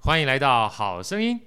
[0.00, 1.38] 欢迎来到好声音。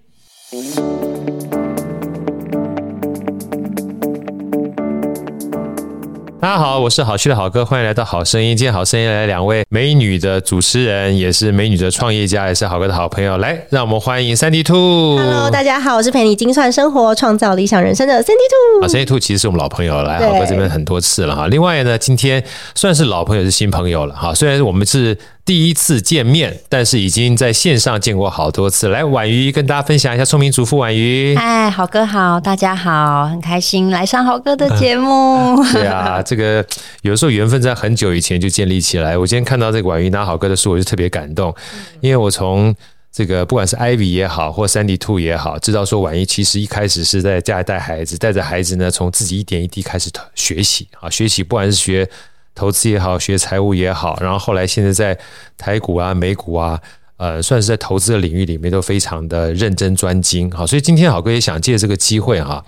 [6.40, 8.58] 大家好，我是好趣的好哥，欢迎来到好声音。
[8.58, 13.38] 今天好声音来了两位美女的主持人，也是美女的创业家，也是好哥的好朋友。
[13.38, 15.18] 来，让我们欢迎 Sandy Two。
[15.18, 18.84] Hello，大家好，我是陪你精算生活、创造理想人生的 Sandy Two。
[18.84, 21.48] 啊，Sandy Two 其实是我们老朋友，来好哥这边很多次了哈。
[21.48, 22.44] 另外呢，今天
[22.76, 24.34] 算是老朋友，是新朋友了哈。
[24.34, 25.18] 虽然我们是。
[25.44, 28.88] 第一次见面，但是已经在线上见过好多次。
[28.90, 31.35] 来，婉瑜跟大家分享一下聪明主妇婉瑜。
[31.35, 35.55] 哎，好哥好，大家好，很开心来上好哥的节目。
[35.55, 36.66] 嗯、 对啊，这个
[37.01, 39.18] 有的时候缘分在很久以前就建立起来。
[39.18, 41.54] 我今天看到这个婉瑜拿好哥的书，我就特别感动，
[42.01, 42.73] 因为我从
[43.12, 52.07] 这个不管是 Ivy 也好，或 Sandy Two 也好，知道说婉瑜其实一开始是在家里带孩子，带着孩子呢，从自己一点一滴开始学习啊，学习不管是学。
[52.54, 55.18] 投资也好，学财务也好，然后后来现在在
[55.57, 56.80] 台股啊、美股啊，
[57.18, 60.52] 呃，算是在投资的领域里面都非常的认真专精。
[60.52, 62.63] 好，所以今天好哥也想借这个机会哈，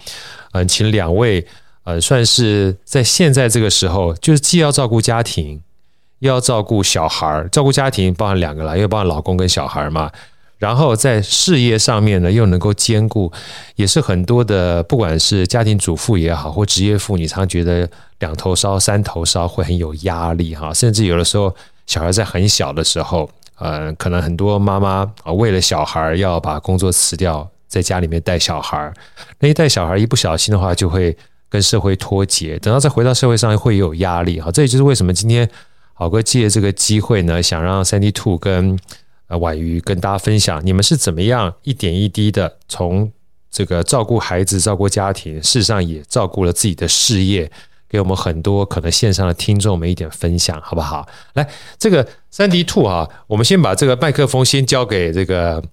[0.53, 1.45] 嗯，请两位
[1.83, 5.61] 呃，算是在现在这个时候，就是既要照顾家庭，
[6.19, 10.11] 又要照顾小孩儿，照顾家庭包含两个啦，因为包含老公跟小孩嘛。
[10.63, 13.29] 然后在事业上面呢，又能够兼顾，
[13.75, 17.85] 也是很多的，不管是家庭主妇也好，或职业妇女，常觉得
[18.19, 20.73] 两头烧、三头烧会很有压力哈。
[20.73, 21.53] 甚至有的时候，
[21.85, 28.89] 小孩在很小的时候，呃，可能很多妈妈啊，为了小孩要把工作辞掉，在家里面带小孩。
[29.39, 31.13] 那一带小孩一不小心的话，就会
[31.49, 34.49] 跟社会脱节，等到再回到社会上，会有压力哈。
[34.49, 35.45] 这也就是为什么今天
[35.93, 38.79] 好哥借这个机会呢，想让 Sandy Two 跟
[39.37, 43.11] 婉瑜跟大家分享，你们是怎么样一点一滴的从
[43.51, 47.51] 这个照顾孩子、照顾家庭，事实上也照顾了自己的事业，
[47.87, 51.07] 给我们很多可能线上的听众们一点分享，好不好？
[51.33, 55.63] 来，这个 Sandy Two 啊，我们先把这个麦克风先交给这个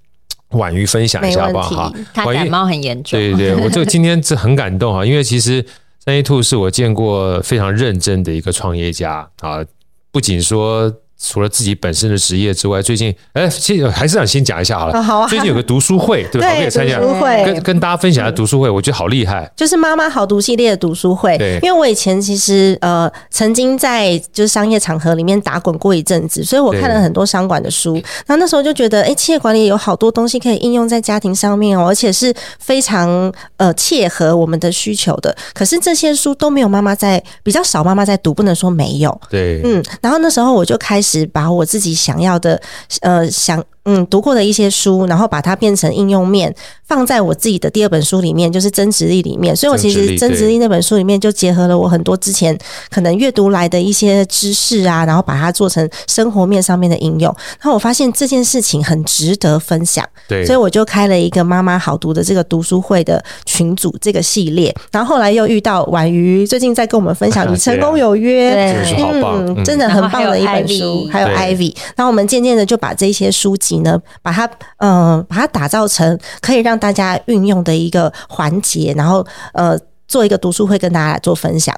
[0.51, 1.93] 婉瑜分享一下，好不好？
[2.13, 5.65] 他感冒很严重，对对对，我这今天是很感动哈，因为其实
[6.05, 9.65] Sandy Two 是我见过非常认真的一个创业家啊，
[10.11, 10.95] 不仅说。
[11.23, 14.99] 除了自己本身的职业之外，最近哎，其实还是想先讲一下好了。
[14.99, 16.99] 哦、好啊，最近有个读书会，对，我们也参加。
[16.99, 19.51] 读书会跟跟大家分享一下读书会，我觉得好厉害。
[19.55, 21.37] 就是妈妈好读系列的读书会。
[21.37, 27.95] 对，因为我以前其实呃曾经在就是商业场合里面打滚过一阵子，所以我看了很多商管的书。
[28.27, 35.37] 然后那时候就觉得，哎，企业管理有好多东西可以应用在家庭上面哦，而且是非常呃切合我们的需求的。
[35.53, 39.21] 可是这些书都没有妈妈在，比较少妈妈在读，不能说没有。
[39.29, 41.91] 对，嗯，然后那时候我就开始把我自己。
[42.01, 42.59] 想要的，
[43.03, 43.63] 呃，想。
[43.87, 46.55] 嗯，读过的一些书，然后把它变成应用面，
[46.87, 49.57] 放在我自己的第二本书里面，就是增值力里面。
[49.57, 52.57] 所以我其实增值力那本书里面就结合了我很多之前
[52.91, 57.35] 可能阅读来的一些知识啊，然后把它做成生活面上面的应用。
[57.59, 64.73] 然后我发现这件事情很值得分享，对，所以我就开了一个妈妈好读的这个读书会的群组这个系列。
[64.93, 71.77] 然后后来又遇到婉瑜，最近在跟我们分享《你成功有约》，对，嗯，真的很棒的一本书，还有 Ivy。
[71.97, 74.45] 那我们渐渐的就把这些书籍呢，把它
[74.79, 79.79] 嗯、呃，把它打造成可以让大家运用的一个环节，然后呃，
[80.09, 81.75] 做一个读书会跟大家来做分享。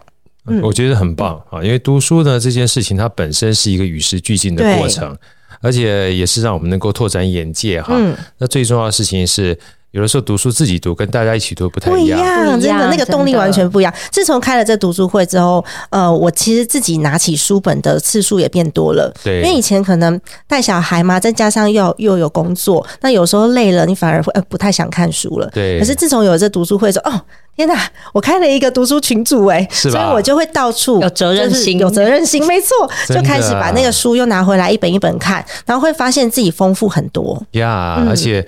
[0.47, 5.17] 嗯，我觉得很棒啊，因为读书呢这件事情，它本身是一个与时俱进的过程，
[5.61, 7.95] 而且也是让我们能够拓展眼界哈。
[7.97, 9.59] 嗯，那最重要的事情是。
[9.93, 13.93] 有的时候读书自己读，跟大家一起读不太一样，不一样，真的那个动力完全不一样。
[14.11, 19.13] 自从开了这读书会之后，呃，我其实自己拿起书本的次数也变多了。
[19.23, 25.51] 对，因为以前可能带小孩嘛，再加上又又有工作，那有时候累了，你反而会呃不太想看书了。
[25.53, 25.79] 对。
[25.79, 27.21] 可是自从有了这读书会之后，哦，
[27.55, 27.79] 天哪，
[28.15, 29.69] 我开了一个读书群组，哎？
[29.71, 37.43] 所以我就会到处有责任心，有责任心，没错，就开始把那个书又拿回来一本一本看，然后会发现自己丰富很多。
[37.51, 38.43] 呀，而且。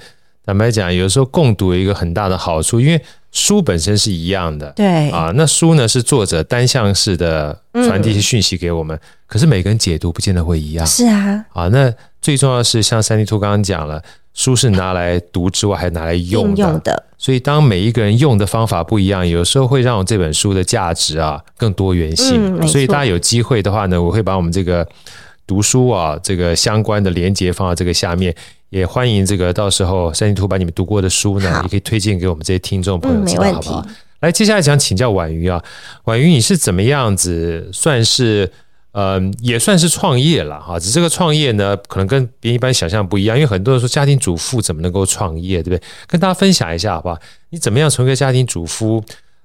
[0.46, 3.00] 坦白讲，有时候共读有一个很大的好处，因为
[3.32, 5.08] 书本身是一样的，对。
[5.10, 14.02] 啊，那书呢是作者单向式的传递一些讯息给我们，嗯、可是每个人解读不见得会一样，是啊，啊，那最重要的是像 Sandy Two 刚刚讲了，
[14.34, 24.86] 书是拿来读之外，还拿来用的，用的，所以当每一个人用的方法不一样，有时候会让这本书的价值啊更多元性，嗯、所以大家有机会的话呢，我会把我们这个。
[25.46, 28.34] 读书啊，这个相关的连接放到这个下面，
[28.70, 33.86] 也欢迎这个到时候珊迪兔把你们读过的书呢，也可以推荐给我们这些听众朋友知道，好不好？
[34.20, 35.62] 来，接下来想请教婉瑜啊，
[36.04, 38.50] 婉瑜你是怎么样子算是？
[38.94, 45.82] 呃，也算是创业了哈，只是这个创业呢，可能跟别人一般想象不一样，因为很多人说家庭主妇怎么能够创业，对不对？
[46.06, 47.18] 跟大家分享一下好不好？
[47.50, 49.02] 你怎么样从一个家庭主妇、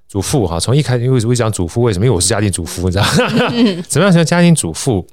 [0.08, 2.06] 主妇哈，从一开始因为我讲主妇，为什么？
[2.06, 3.06] 因为我是家庭主妇，你知道？
[3.50, 5.08] 嗯、 怎么样从家庭主妇，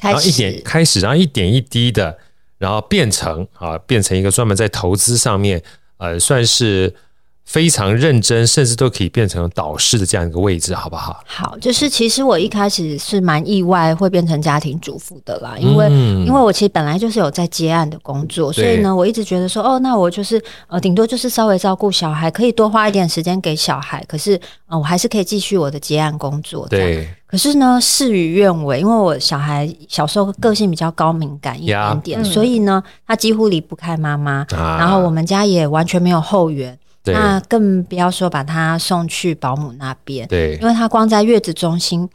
[0.00, 2.16] 然后一点开始，然后一点一滴的，
[2.62, 5.60] 然后变成啊，变成一个专门在投资上面，
[5.98, 6.94] 呃，算是。
[7.44, 11.22] 非常认真，甚至都可以变成导师的这样一个位置，好不好？
[11.26, 26.66] 好，就是其实我一开始是蛮意外会变成家庭主妇的啦，因为、嗯、因为我其实本来就是有在接案的工作，所以呢，我一直觉得说，哦，那我就是呃，顶多就是稍微照顾小孩，可以多花一点时间给小孩，可是呃，我还是可以继续我的接案工作。
[26.68, 36.78] 对，可是呢，事与愿违，因为我小孩小时候个性比较高敏感一点点，嗯、所以呢，他几乎离不开妈妈，啊、然后我们家也完全没有后援。
[37.04, 42.08] 那更不要说把他送去保姆那边，对，因为他光在月子中心，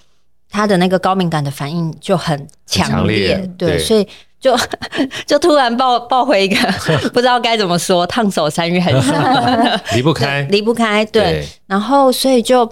[0.50, 4.08] 他的那个高敏感的反应就很强烈，烈，对，对，所以
[4.40, 4.56] 就
[5.28, 6.56] 就突然抱抱回一个
[7.10, 9.14] 不知道该怎么说，烫手山芋很深，
[9.94, 12.64] 离不开，离不开，对，对，然后所以就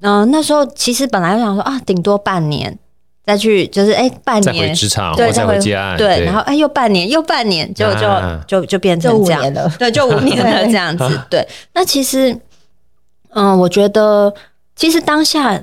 [0.00, 2.78] 嗯、呃，那时候其实本来就想说啊，顶多半年。
[3.26, 4.54] 再去就是哎、欸，半年。
[4.54, 8.06] 再回职场，对，再回接案，对，然后哎，又半年，又半年，就就
[8.46, 9.52] 就就变成这样。
[9.54, 11.46] 了，对，就五年了 这样子，对。
[11.72, 12.38] 那其实，
[13.30, 14.32] 嗯，我觉得
[14.76, 15.58] 其实当下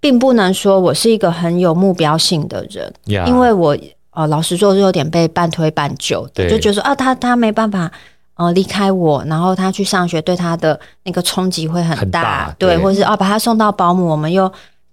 [0.00, 2.90] 并不能说我是一个很有目标性的人，
[3.26, 3.76] 因为我
[4.12, 7.92] 呃，老实说，是有点被半推半就的，就觉得说啊，他他没办法
[8.36, 14.50] 呃离开我，然后他去上学，对他的那个冲击会很大，对，或者是哦，把他送到保姆，我们又。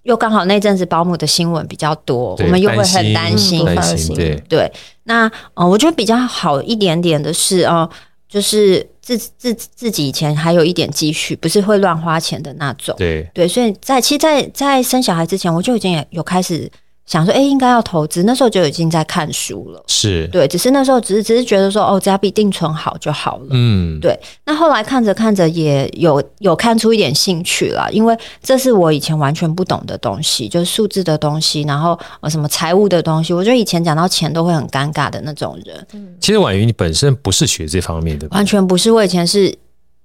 [0.09, 4.71] 又刚好那阵子保姆的新闻比较多，我们又会很担心，担心，对对。
[5.03, 7.89] 那呃，我觉得比较好一点点的是哦、呃，
[8.27, 13.47] 就是自自自己以前还有一点积蓄，不是会乱花钱的那种，对对。
[13.47, 16.69] 所以在其实在，在在生小孩之前，我就已经有开始。
[17.09, 18.21] 想说，哎、欸，应该要投资。
[18.21, 23.47] 那时候就已经在看书了，是对，只是那时候只是只是觉得说，哦，只要比定存好就好了。
[23.49, 24.15] 嗯，对。
[24.45, 33.33] 那后来看着看着，也有有看出一点兴趣了，因为这是我以前完全不懂的东西，就是数字的东西，然后呃什么财务的东西。
[33.33, 35.87] 我觉得以前讲到钱都会很尴尬的那种人。
[35.93, 38.91] 嗯，其实婉瑜，你本身不是学这方面的，完全不是。
[38.91, 39.51] 我以前是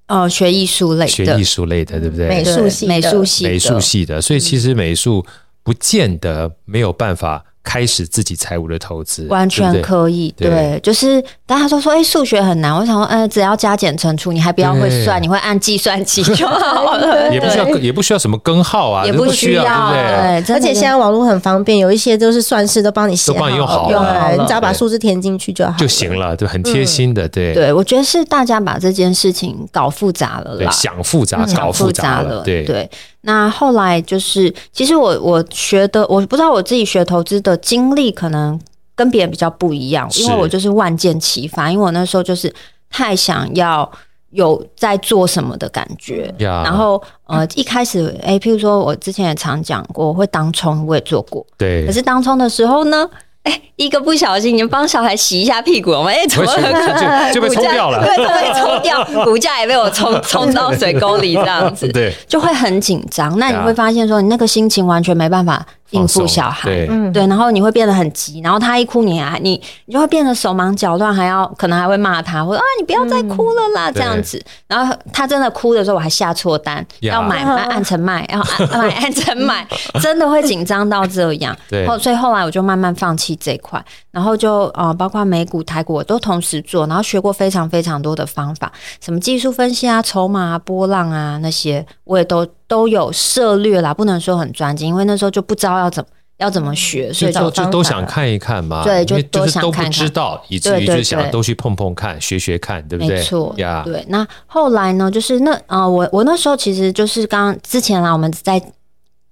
[0.07, 2.29] 呃学艺术类的，学艺术类的，对不对？
[2.29, 4.23] 美术系，美术系，美术系的。
[4.23, 5.23] 所以其实美术
[5.65, 7.54] 不见得没有办法。
[7.65, 10.33] 开始自己财务的投资，完全可以。
[10.37, 12.73] 对，对对，就是大家都说，哎、欸，数学很难。
[12.73, 17.33] 我想说，呃，只要加减乘除，你还不要会算，你会按计算器就好了。
[17.33, 20.43] 也不需要，也不需要什么根号啊，也不需要，对不对？
[20.47, 27.55] 对，而且现在网络很方便，有一些就是算式都帮你写好，都帮你用好了，你只要把数字填进去就好就行了，对，很贴心的，对。
[27.55, 32.89] 对，我觉得是大家把这件事情搞复杂了啦，想复杂，搞复杂了，对对。
[33.27, 38.59] 那后来就是，其实我我学的，我不知道我自己学投资的经历可能
[38.95, 42.53] 跟别人比较不一样，因为我就是万箭齐发，因为我那时候就是
[42.91, 43.91] 太想要
[44.31, 53.09] 有在做什么的感觉，然后呃一开始诶、欸，譬如说我之前也常讲过，我会当冲，我也做过，对，可是当冲的时候呢？
[53.45, 58.03] 哎、欸，一个不小心，你们帮小孩洗一下屁股，我们哎， 怎么就，就被冲掉了？
[58.03, 63.39] 对，就被冲掉， 股价也被我冲冲到水沟里，这样子， 对，就会很紧张。
[63.39, 65.63] 那你会发现说，你那个心情完全没办法。
[65.95, 74.43] 应付小孩，对，对，然后你会变得很急，然后他一哭，你还你你就会变得手忙脚乱，还要可能还会骂他，或者啊你不要再哭了啦，这样子。
[74.67, 79.67] 然后他真的哭的时候，我还下错单，要买按成卖，要 按买按成买，
[80.03, 81.57] 真的会紧张到这样。
[81.71, 92.47] 对，所以后来我就慢慢放弃这块，然后就呃包括美股、台股我都同时做，然后学过非常非常多的方法，什么技术分析啊、筹码啊、波浪啊那些，我也都。
[92.67, 98.83] 都有涉略啦，不能说很专精，因为那时候就不知道要怎么要怎么学，所以就就都想看一看嘛。
[98.85, 103.17] 对，就都想看看，知道，以至于就想都去碰碰看，学学看，对不对？
[103.17, 103.83] 没错呀。
[103.85, 105.11] 对，那后来呢？
[105.11, 108.61] 就是那啊、呃，我我那时候其实就是刚之前啊，我们在。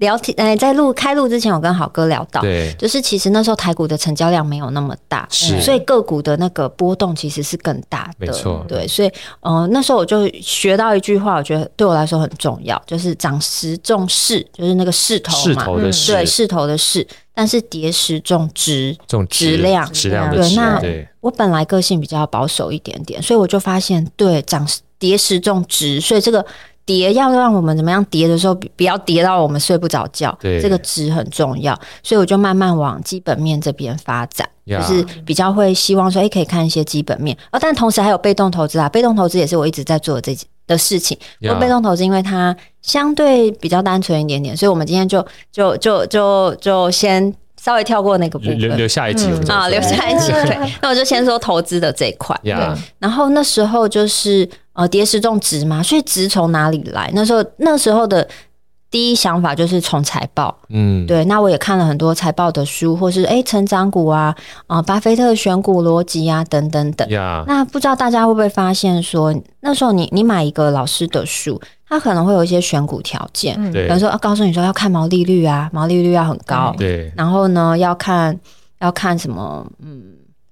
[0.02, 16.46] 聊天哎，在录开录之前，我跟好哥聊到，对，就是其实那时候台股的成交量没有那么大，是，所以个股的那个波动其实是更大的，没错，对，所以呃那时候我就学到一句话，我觉得对我来说很重要，就是涨时重势，就是那个势头嘛，势头的势，对，势。
[16.52, 20.82] 头的势，但是跌时重质，重质量，质量的对，那
[21.20, 24.68] 我本来个性比较保守一点点，所以我就发现，对，涨
[24.98, 26.44] 跌时重质，所以这个。
[26.84, 30.36] 叠要让我们怎么样叠的时候，不要叠到我们睡不着觉。
[30.40, 34.78] 对，这个值很重要，所以我就慢慢往基本面这边发展，yeah.
[34.78, 37.36] 就是比较会希望说，哎，可以看一些基本面。
[37.50, 40.36] 哦，但同时还有被动投资啊，被动投资也是我一直在做的这
[40.66, 41.16] 的事情。
[41.40, 41.58] Yeah.
[41.58, 50.32] 被动投资因为它相对比较单纯一点点，所以我们今天就就就就就先稍微跳过那个部分，留留下一集、嗯、啊，留下一集。
[50.32, 52.38] 对，那我就先说投资的这一块。
[52.42, 52.52] 对，
[52.98, 54.48] 然后那时候就是。
[54.74, 57.10] 呃，跌时重值嘛，所以值从哪里来？
[57.12, 58.26] 那时候那时候的
[58.90, 61.22] 第一想法就是从财报，嗯，对。
[61.26, 64.34] 那我也看了很多财报的书，或是诶成长股啊，
[64.68, 67.06] 啊、呃，巴菲特选股逻辑啊，等等等。
[67.46, 71.60] 那不知道大家会不会发现说，那时候你你买一个老师的书，
[71.92, 77.12] 他可能会有一些选股条件，嗯，比如说要告诉你说要看毛利率啊，毛利率要很高，对。
[77.16, 78.38] 然后呢，要看
[78.80, 80.02] 要看什么，嗯。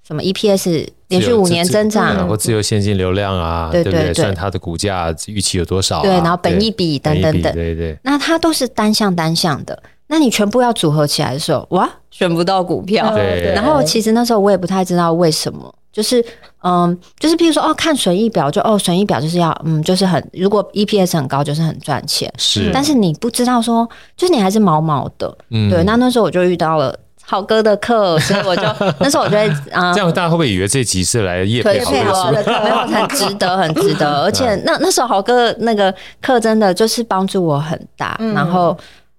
[0.03, 4.15] 什么 EPS 连续五年增长，然后自由现金流量啊，对不对，对？
[4.15, 6.03] 算它的股价预期有多少，啊？
[6.03, 7.99] 对，然后本益比等等等，对对，对。
[8.03, 13.15] 那它都是单项单项的，那你全部要组合起来的时候，哇，选不到股票。
[13.15, 13.53] 对。
[13.55, 16.25] 然后其实那时候我也不太知道为什么，就是
[16.63, 22.33] 嗯，就是譬如说哦，看损益表就哦，损益表就是要嗯，就是很如果 EPS 很高，就是很赚钱。
[22.39, 22.71] 是。
[22.73, 25.37] 但是你不知道说，就是你还是毛毛的。
[25.51, 25.71] 嗯。
[25.71, 25.83] 对。
[25.85, 26.99] 那那时候我就遇到了。
[27.23, 28.63] 豪哥的课，所以我就
[28.99, 32.61] 那时候我觉得啊，这样大家会不会以为这集是来夜配好哥的课？
[32.65, 34.23] 没有， 很值得，很值得。
[34.25, 38.77] 而且那那时候豪哥那个课真的就是帮助我很大，嗯、然后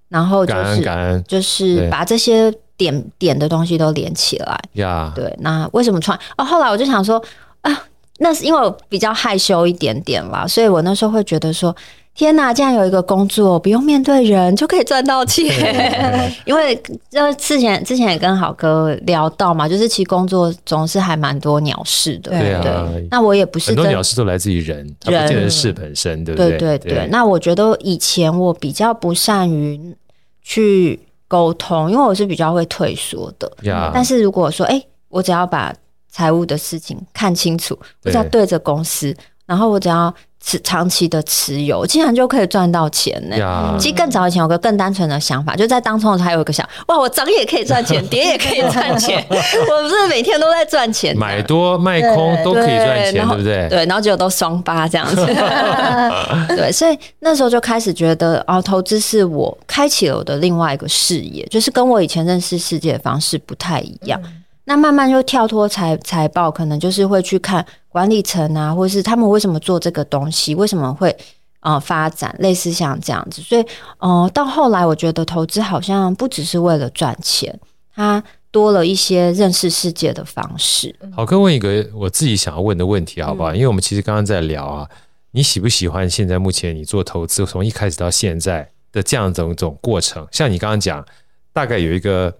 [0.09, 5.13] 然后就是感恩感恩就是把这些点点的东西都连起来呀。
[5.15, 6.17] 对，那为什么穿？
[6.37, 7.21] 哦，后来我就想说
[7.61, 7.83] 啊，
[8.17, 11.75] 那是因为我比较害羞一点点啦，所以我那时候会觉得说。
[12.13, 15.45] 天呐，竟然有一个工作，不用面对人就可以赚到钱。
[16.43, 16.75] 因为
[17.09, 22.31] 就之前之前也跟好哥聊到嘛，就是其实工作总是还蛮多鸟事的。
[22.31, 26.57] 对啊，对，那我也不是很多鸟事都来自于人，人它不见得是事本身，对不对？
[26.57, 27.07] 对对对。
[27.09, 29.95] 那我觉得以前我比较不善于
[30.43, 30.99] 去
[31.31, 33.49] 沟通，因为我是比较会退缩的。
[33.93, 35.73] 但是如果说，哎、欸，我只要把
[36.09, 40.13] 财务的事情看清楚，我只要对着公司，然后我只要。
[40.43, 43.77] 持长期的持有，竟然就可以赚到钱呢、欸！
[43.79, 53.69] 其实更早以前有个更单纯的想法，就在当冲的时候还有一个想，哇，我涨也可以赚钱， 跌也可以赚钱，我不是每天都在赚钱，买多卖空都可以赚钱，对不对？
[53.69, 55.25] 对，然后结果都双八这样子，
[56.55, 64.19] 对，所以那时候就开始觉得，哦，投资是我开启了我的另外一个视野，就是跟我以前认识世界的方式不太一样。
[64.23, 71.15] 嗯那慢慢就跳脱财财报，可能就是会去看管理层啊，或是他们为什么做这个东西，为什么会
[71.59, 73.41] 呃发展，类似像这样子。
[73.41, 73.65] 所以，
[73.99, 77.59] 呃，到后来我觉得投资好像不只是为了赚钱，
[77.93, 80.95] 它多了一些认识世界的方式。
[81.15, 83.53] 好，哥问一个我自己想要问的问题，好不好？
[83.53, 84.89] 嗯、因为我们其实刚刚在聊啊，
[85.31, 90.25] 你喜不喜欢现在目前你做投资从一开始到现在的这样种种过程？
[90.31, 91.05] 像你刚刚讲，
[91.53, 92.33] 大概有一个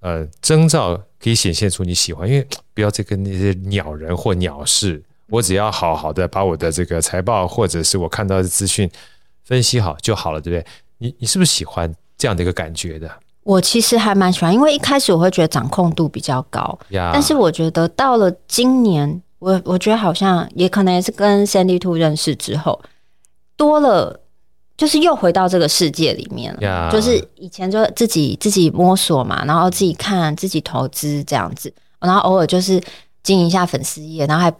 [0.00, 1.00] 呃征兆。
[1.22, 8.90] 可以显现出你喜欢，因为不要再跟那些鸟人或鸟事，我只要好好的把我的这个财报或者是我看到的资讯
[9.44, 10.66] 分析好就好了，对不对？
[10.96, 13.06] 你你是不是喜欢这样的一个感觉的？
[13.42, 22.80] 我其实还蛮喜欢，因为一开始我会觉得掌控度比较高.但是我觉得到了今年，我我觉得好像也可能也是跟 Sandy Two 认识之后
[23.58, 24.18] 多了。
[24.80, 31.70] 就是又回到这个世界里面了.就是以前就自己自己摸索嘛，然后自己看自己投资这样子，
[32.00, 32.80] 然后偶尔就是
[33.22, 34.50] 经营一下粉丝业，然后还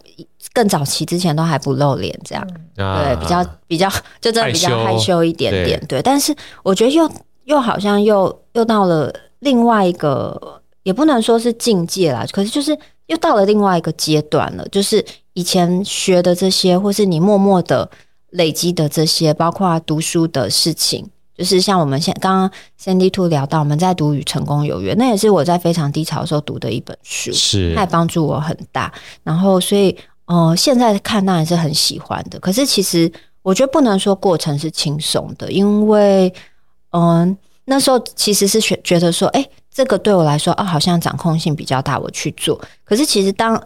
[0.53, 3.89] 更早期之前都还不露脸这样.对，比较比较
[4.21, 5.97] 就真的比较害羞一点点，对。
[5.97, 7.11] 对，但是我觉得又
[7.45, 17.89] 又好像又又到了另外一个，也不能说是境界啦，可是就是又到了另外一个阶段了，就是以前学的这些，或是你默默的。
[18.31, 21.07] 累积的这些，包括读书的事情，
[21.37, 28.91] 就是像我们现刚刚 Sandy Two 聊到，我们在读《与成功有约》，那也是我在非常低潮的时候读的一本书，是，它也帮助我很大。
[29.23, 29.95] 然后，所以，
[30.25, 32.39] 呃，现在看当然是很喜欢的。
[32.39, 33.11] 可是，其实
[33.41, 36.33] 我觉得不能说过程是轻松的，因为，
[36.91, 42.59] 嗯、呃，那时候其实是觉觉得说，哎，这个对我来说，啊，好像掌控性比较大，我去做。
[42.83, 43.61] 可是，其实当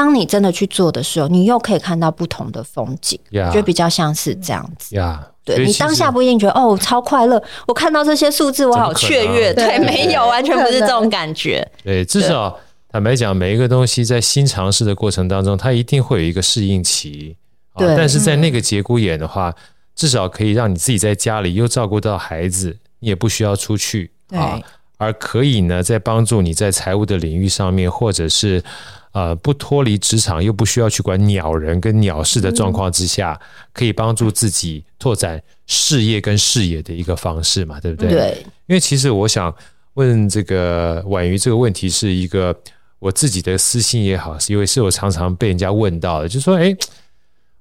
[0.00, 4.96] 当你真的去做的时候，你又可以看到不同的风景，yeah, 就比较像是这样子。
[4.96, 11.70] Yeah, 对，你当下不一定觉得哦超快乐，我看到这些数字我好雀跃，对，没有，完全不是这种感觉。
[11.84, 12.58] 对，至少
[12.90, 17.36] 坦白讲，每一个东西在新尝试的过程当中，它一定会有一个适应期。
[17.76, 19.54] 对，但是在那个节骨眼的话，
[19.94, 24.58] 至少可以让你自己在家里又照顾到孩子，你也不需要出去啊，
[24.96, 28.64] 而可以呢，在帮助你在财务的领域上面，或者是。
[29.12, 38.10] 呃不脱离职场又不需要去管鸟人跟鸟事的状况之下，嗯、可以帮助自己拓展事业跟视野的一个方式嘛，对不对？
[38.10, 38.46] 对。
[38.66, 39.54] 因为其实我想
[39.94, 42.54] 问这个婉瑜这个问题，是一个
[42.98, 46.76] 我自己的私心也好，是因为是我常常被人家问到的，就是说，哎。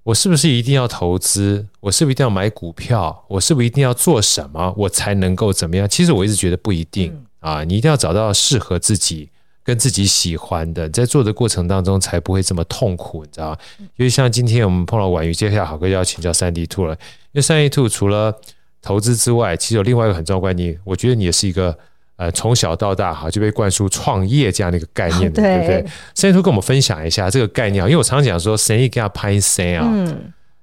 [0.04, 1.68] 我是不是一定要投资？
[1.82, 3.26] 我是不是一定要买股票？
[3.28, 5.88] 我是不是一定要做什么，我才能够怎么样？
[5.88, 7.64] 其实我一直觉得不一定啊！
[7.64, 9.30] 你一定要找到适合自己、
[9.64, 13.58] 跟自己喜欢的，在做的过程当中才不会这么痛苦，你知道吗？
[13.98, 16.94] 因为像今天我们碰到婉瑜，接下来好哥要请教三 D Two 了。
[16.94, 17.00] 因
[17.34, 18.34] 为三 D Two 除了
[18.82, 21.78] 投资之外，其实有另外一个很重要的观念，我觉得你也是一个。
[22.20, 25.86] 呃，从小到大哈就被灌输创业这样的一个概念 的，对不对？
[26.14, 29.88] 三 D Two 跟我们分享一下这个概念，因为我常常讲说，生意给他拍生啊，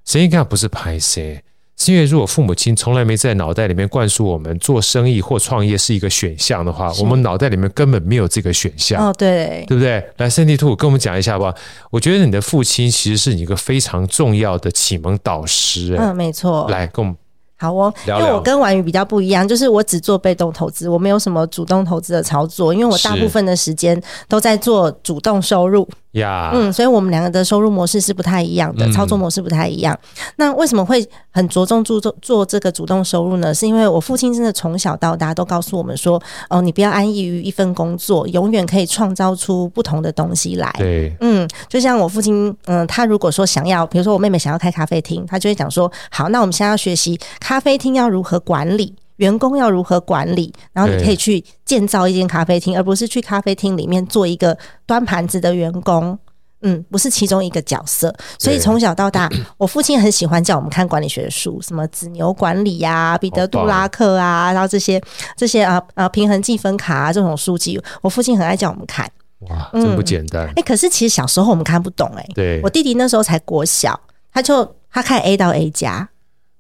[0.05, 1.41] 生意给他不是拍生，
[1.78, 9.09] 是因为如果父母亲从来没在脑袋里面灌输我们做生意或创业是一个选项的话，我们脑袋里面根本没有这个选项。
[9.09, 10.02] 哦，对，对不对？
[10.16, 11.54] 来，三 D Two 跟我们讲一下吧。
[11.90, 15.95] 我觉得你的父亲其实是你一个非常重要的启蒙导师。
[15.99, 16.66] 嗯，没错。
[16.71, 17.16] 来，跟我们。
[17.59, 25.88] 好哦，因为我跟婉瑜比较不一样，就是我只做被动投资，我没有什么主动投资的操作，因为我大部分的时间都在做主动收入。
[26.13, 29.99] 呀，嗯，所以我们两个的收入模式是不太一样的，操作模式不太一样。
[30.37, 33.55] 那为什么会很着重注重做这个主动收入呢？
[33.55, 40.75] 是因为我父亲真的从小到大都告诉我们说，哦，你不要安逸于一份工作，永远可以创造出不同的东西来。
[40.79, 48.95] 对，嗯，就像我父亲，嗯，他如果说想要，比如说我妹妹想要开咖啡厅，他就会讲说，好，那我们现在要学习咖啡厅要如何管理。
[49.17, 54.57] 员工要如何管理，然后你可以去建造一间咖啡厅，而不是去咖啡厅里面做一个
[54.87, 56.19] 端盘子的员工。
[56.63, 58.13] 嗯，不是其中一个角色。
[58.39, 65.01] 所以从小到大， 我父亲很喜欢叫我们看管理学的书，什么子牛管理呀、彼得·杜拉克啊，然后这些
[65.37, 69.09] 这些啊啊平衡计分卡啊这种书籍，我父亲很爱叫我们看。
[69.41, 70.47] 哇，真不简单。
[70.47, 72.33] 哎、嗯欸，可是其实小时候我们看不懂哎、欸。
[72.35, 74.01] 对，我弟弟那时候才国小，
[74.33, 76.09] 他就他看 A 到 A 加。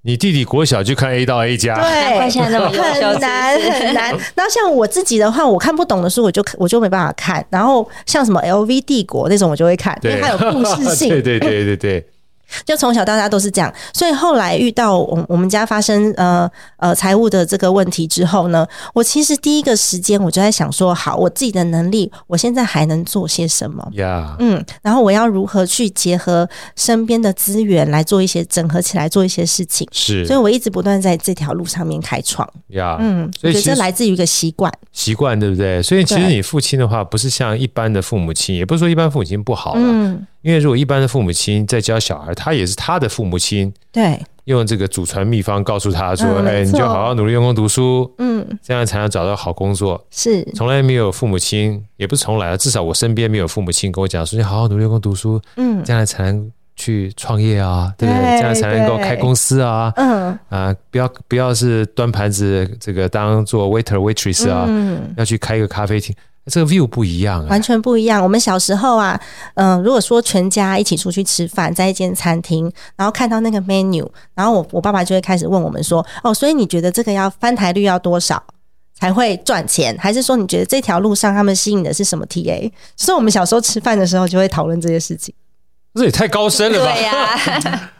[0.06, 4.16] 你弟弟国小就看 A 到 A 加，对，很难很难。
[4.36, 7.44] 那像我自己的话，我看不懂的书，我就我就没办法看。
[7.50, 11.08] 然后像什么 LV 帝国那种，我就会看，因为它有故事性。
[11.08, 12.06] 对对对对对。
[12.64, 23.86] 就从小到大都是这样，所以后来遇到我我们家发生呃呃财务的这个问题之后呢，我其实第一个时间我就在想说，好，我自己的能力，我现在还能做些什么？
[23.94, 29.86] 呀，嗯，然后我要如何去结合身边的资源来做一些整合起来做一些事情？
[29.92, 32.48] 是，所以我一直不断在这条路上面开创。
[32.68, 35.82] 呀，嗯，所以这来自于一个习惯，习惯对不对？
[35.82, 39.80] 所以其实你父亲的话，不是像一般的父母亲，也不是说一般父母亲不好了。
[39.82, 40.26] 嗯。
[40.46, 58.22] 因为如果一般的父母亲在教小孩，他也是他的父母亲，对，用这个祖传秘方告诉他说：“嗯、哎，你就好好努力用功读书，嗯，这样才能找到好工作。”是，从来没有父母亲，也不是从来，至少我身边没有父母亲跟我讲说：“你好好努力用功读书，嗯，这样才能去创业啊，对不对？
[58.22, 60.38] 对，这样才能够开公司啊，嗯。
[60.48, 66.14] 啊，不要不要是端盘子，这个当做 waiter waitress 啊，嗯，要去开一个咖啡厅。”
[66.48, 68.22] 这个 view 不一样，完全不一样。
[68.22, 69.20] 我们小时候啊，
[69.54, 78.40] 嗯，如果说全家一起出去吃饭，在一间餐厅，然后看到那个 menu，然后我我爸爸就会开始问我们说：“哦，所以你觉得这个要翻台率要多少
[78.94, 79.96] 才会赚钱？
[79.98, 85.34] 还是说你觉得这条路上他们吸引的是什么 TA？” 所以我们小时候吃饭的时候就会讨论这些事情。
[85.94, 86.92] 这也太高深了吧？
[86.92, 87.90] 对呀，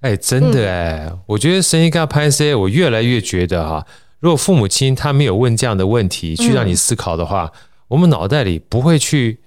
[0.00, 3.84] 哎，真的哎，嗯、我觉得生意跟他拍 C，我越来越觉得哈，
[4.20, 7.52] 如果父母亲他没有问这样的问题，去让你思考的话。
[7.52, 7.60] 嗯
[7.90, 9.40] 我们脑袋里不会去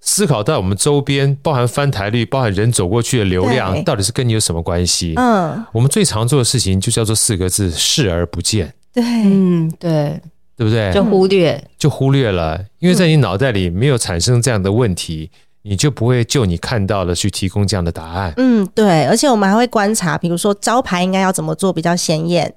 [0.00, 5.14] 思考到我们周边，包含翻台率，包含人走过去的流量，到底是跟你有什么关系？
[5.16, 8.74] 嗯，我们最常做的事情就叫做四个字：视而不见。
[8.92, 10.20] 对，嗯，对，
[10.56, 10.92] 对不对？
[10.92, 15.30] 就忽略，就忽略了，因为在你脑袋里没有产生这样的问题，
[15.62, 18.34] 你就不会就你看到的去提供这样的答案。
[18.36, 22.52] 嗯，对，而且我们还会观察，比如说招牌应该要怎么做比较鲜艳。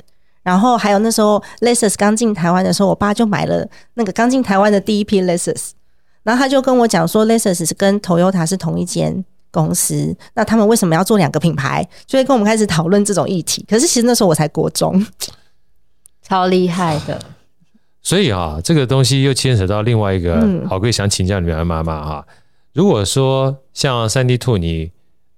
[0.46, 5.72] 然后还有那时候，Lexus 刚进台湾的时候，我爸就买了那个刚进台湾的第一批 Lexus，
[6.22, 11.90] 然后他就跟我讲说，Lexus 是跟 Toyota 是同一间公司，那他们为什么要做两个品牌？
[12.06, 13.66] 所以跟我们开始讨论这种议题。
[13.68, 15.04] 可是其实那时候我才国中，
[16.22, 17.20] 超厉害的。
[18.04, 22.28] 所以啊，这个东西又牵扯到另外一个，好哥想请教你们妈妈哈。
[22.72, 24.92] 如果说像三 D Two 你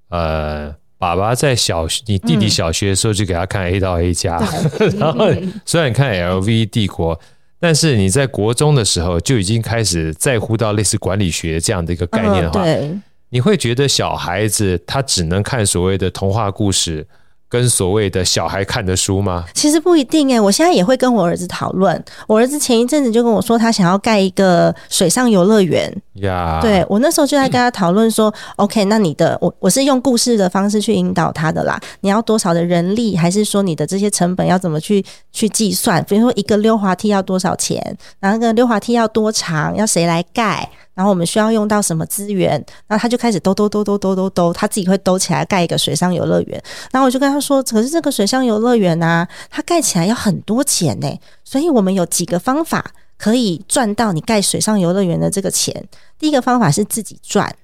[0.09, 0.75] 呃。
[0.99, 4.37] 爸爸在小学，你弟弟小学的时候就给他看 A 到 A 加，
[4.79, 5.27] 嗯、然后
[5.65, 7.19] 虽然你看 LV 帝国，
[7.59, 17.05] 但是你在国中的时候就已经开始在乎到类似管理学这样的一个概念的话，嗯、你会觉得小孩子他只能看所谓的童话故事，
[17.49, 19.45] 跟所谓的小孩看的书吗？
[19.53, 22.03] 其实不一定哎，我现在也会跟我儿子讨论。
[22.27, 26.59] 我儿子前一阵子就跟我说，他想要盖一个水上游乐园呀。
[26.61, 28.33] 对，我那时候就在跟他讨论说、嗯、，
[28.67, 31.79] OK，那你的我我是用故事的方式去引导他的啦。
[32.01, 36.03] 你要多少的人力，还是说你的这些成本要怎么去去计算？
[36.03, 37.81] 比如说一个溜滑梯要多少钱？
[38.19, 39.75] 然后那个溜滑梯要多长？
[39.75, 40.69] 要谁来盖？
[40.97, 42.65] 然后我们需要用到什么资源？
[42.87, 46.63] 那他就开始兜兜兜兜兜兜兜，他自己会兜起来盖一个水上游乐园。
[46.91, 51.07] 然后我就跟他说：“可是这个水上游乐园啊，它盖起来要很多钱呢。
[51.43, 52.83] 所以我们有几个方法
[53.15, 55.87] 可以赚到你盖水上游乐园的这个钱。
[56.17, 57.55] 第一个方法是自己赚。”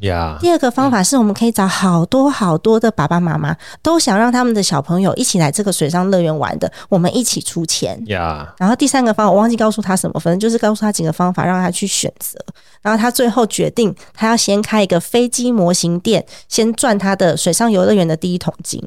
[0.00, 8.02] Yeah, 第二个方法是我们可以找好多好多的爸爸妈妈，都想让他们的小朋友一起来这个水上乐园玩的，我们一起出钱。
[8.06, 8.48] Yeah.
[8.56, 12.38] 然后第三个方法我忘记告诉他什么，反正就是告诉他几个方法让他去选择。
[12.80, 18.82] 然后他最后决定，他要先开一个飞机模型店，先赚他的水上游乐园的第一桶金。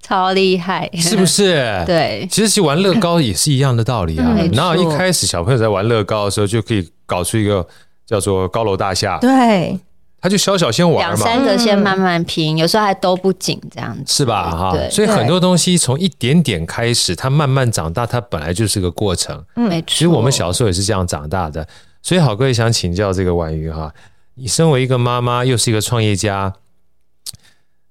[0.00, 1.82] 超厉害，是不是？
[1.84, 4.36] 对，其实去玩乐高也是一样的道理啊。
[4.52, 7.66] 然后一开始小朋友在玩乐高的时候，就可以搞出一个
[8.06, 9.18] 叫做高楼大厦。
[9.18, 9.76] 对。
[10.22, 14.52] 他就小小先玩嘛，两三个先慢慢拼，嗯、有时候还都不紧这样子，是吧？
[14.52, 19.44] 哈，所以很多东西从一点点开始，它慢慢长大，它本来就是个过程。
[19.56, 19.86] 嗯，没错。
[19.88, 21.66] 其实我们小时候也是这样长大的。
[22.02, 23.92] 所以好哥也想请教这个婉瑜哈，
[24.34, 26.52] 你身为一个妈妈，又是一个创业家，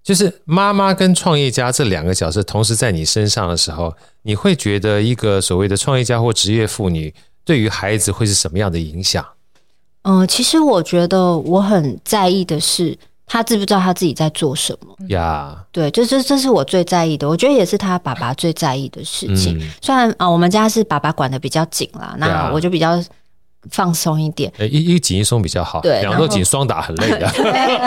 [0.01, 7.13] 就是妈妈跟创业家这两个角色同时在你身上的时候，你会觉得一个所谓的创业家或职业妇女
[7.43, 9.25] 对于孩子会是什么样的影响？
[10.03, 15.65] 嗯，其实我觉得我很在意的是，他知不知道他自己在做什么呀？Yeah.
[15.71, 17.29] 对，就是这是我最在意的。
[17.29, 19.59] 我觉得也是他爸爸最在意的事情。
[19.59, 22.99] 嗯、虽然啊、呃，我们家是爸爸管的比较紧啦，那我就比较
[23.69, 24.51] 放松一点。
[24.59, 27.31] 一一紧一松比较好，对，两个都紧双打很累的。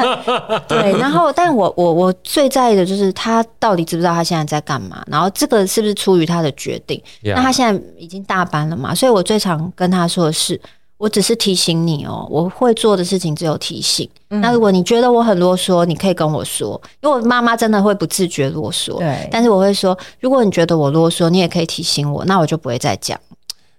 [0.68, 7.34] 对，然后，但我我我最在意的就是他到底知不知道他现在在干嘛，然后这个是不是出于他的决定？Yeah.
[7.34, 10.60] 那他现在已经大班了嘛，所以我最常跟他说的是。
[11.04, 14.08] 我只是提醒你哦，我会做的事情只有提醒。
[14.30, 18.96] 嗯、那如果你觉得我很啰嗦，你可以跟我说，因为我妈妈真的会不自觉啰嗦。
[19.00, 23.20] 对，但是我会说，如果你觉得我啰嗦，你也可以提醒我，那我就不会再讲。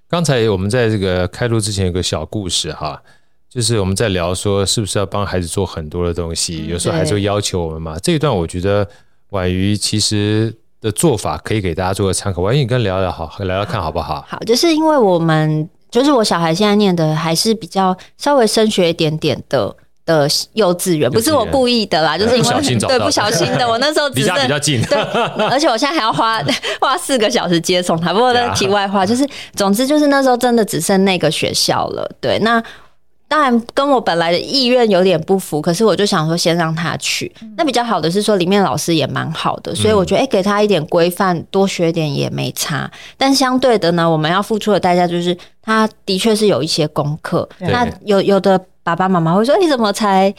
[0.08, 3.02] 刚才我们在这个开录之前有个小故事哈，
[3.50, 7.98] 就是我们在聊说是不是要帮孩子做很多的东西，有时候孩子会要求我们嘛。
[8.04, 8.88] 这一段我觉得
[9.32, 12.44] 婉瑜其实的做法可以给大家做个参考。
[12.44, 14.24] 婉瑜，你跟聊聊好，聊聊看好不好？
[14.28, 15.68] 好，就是因为我们。
[15.96, 19.74] 就是我小孩现在念的还是比较稍微升学一点点的
[20.06, 24.98] 的幼稚园，不是我故意的啦，就是因为 对不小心的，我那时候 离家比较近，对，
[25.50, 26.42] 而且我现在还要花
[26.80, 28.12] 花四个小时接送他。
[28.14, 32.62] 不过那题外话就是，总之就是那时候真的只剩那个学校了，对，那。
[33.28, 37.32] 当然跟我本来的意愿有点不符，可是我就想说先让他去。
[37.58, 42.90] 那比较好的是说里面老师也蛮好的，所以我觉得哎，给他一点规范，多学点也没差。
[43.18, 47.50] 但相对的呢，我们要付出的代价就是他的确是有一些功课。
[47.60, 50.32] 那有有的爸爸妈妈会说，你怎么才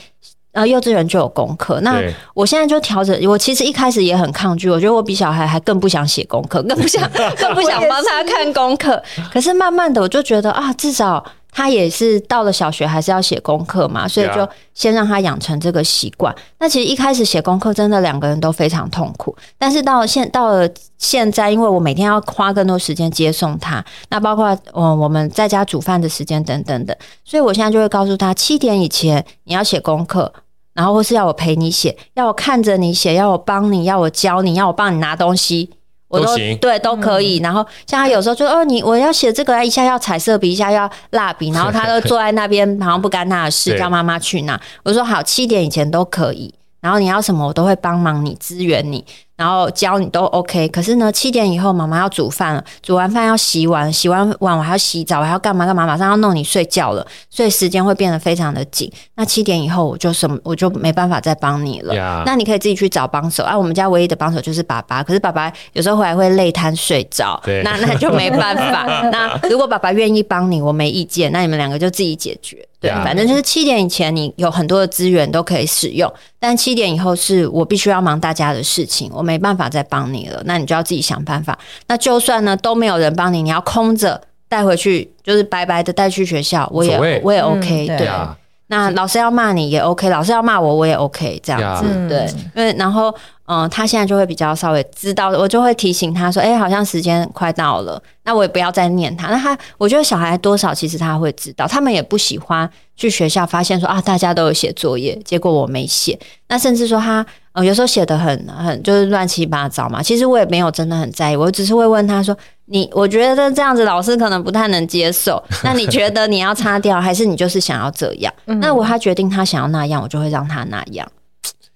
[0.53, 1.81] 呃幼稚园就有功课？
[1.81, 2.01] 那
[2.35, 3.21] 我现在就调整。
[3.27, 7.03] 我其实一开始也很抗拒，我觉得我比小孩还更不想写功课，更不想
[7.37, 9.03] 更不想帮他看功课。
[9.33, 11.23] 可是慢慢的我就觉得啊，至少。
[11.57, 16.35] 他也是到了小学还是要写功课嘛，所以就先让他养成这个习惯。
[16.59, 30.31] 那其实一开始写功课真的两个人都非常痛苦，但是到了现到了现在，因为我每天要花更多时间接送他，那包括嗯我们在家煮饭的时间等等的，所以我现在就会告诉他七点以前你要写功课，
[30.75, 35.71] 然后或是要我陪你写，要我看着你写，要我帮你，要我教你，要我帮你拿东西。
[36.09, 44.61] 我都，都对都可以，然后像他有时候就哦，你我要写这个，一下要彩色笔，一下要蜡笔，然后他就坐在那边，好像不干他的事，叫妈妈去拿。
[44.85, 49.05] 我说好，七点以前都可以，然后你要什么我都会帮忙你，支援你。
[49.37, 58.91] 然后教你都 OK，可是呢，七点以后妈妈要煮饭了，煮完饭要洗碗，洗完碗我还要洗澡，我还要干嘛干嘛，马上要弄你睡觉了，所以时间会变得非常的紧。
[59.15, 61.95] 那七点以后我就什么我就没办法再帮你了。
[61.95, 62.23] Yeah.
[62.25, 68.85] 那你可以自己去找帮手啊，我们家唯一的帮手就是爸爸，可是爸爸有时候回来会累瘫睡着，那那就没办法。
[69.13, 72.67] 那如果爸爸愿意帮你，我没意见，那你们两个就自己解决。
[72.87, 81.59] 对反正就是七点以前你有很多的资源都可以使用，但七点以后是我必须要忙大家的事情，我没办法再帮你了，那你就要自己想办法。
[81.89, 87.99] 那就算呢都没有人帮你，你要空着带回去，就是白白的带去学校，我也我也 OK、嗯。
[87.99, 88.37] 对，啊、
[88.69, 92.09] 那老师要骂你也 OK，老师要骂我我也 OK，这样子 Yeah.
[92.09, 92.27] 对。
[92.55, 93.15] 因为然后
[93.47, 99.29] 嗯，他现在就会比较稍微知道，我就会提醒他说，哎、欸，好像时间快到了，那我也不要再念他。
[99.29, 106.19] 那他我觉得小孩多少其实他会知道，他们也不喜欢去学校发现说啊大家都有写作业，结果我没写。
[106.49, 107.25] 那甚至说他。
[107.57, 110.03] 呃，有时候写的很很就是乱七八糟嘛。
[110.03, 121.11] 其实我也没有真的很在意，我只是会问他说：“你我觉得这样子老师可能不太能接受，那你觉得你要擦掉，还是你就是想要这样？”那我他决定他想要那样，我就会让他那样。